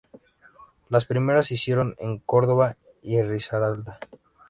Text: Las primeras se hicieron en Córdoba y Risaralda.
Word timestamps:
Las 0.89 1.05
primeras 1.05 1.45
se 1.45 1.53
hicieron 1.53 1.95
en 1.99 2.17
Córdoba 2.17 2.75
y 3.03 3.21
Risaralda. 3.21 3.99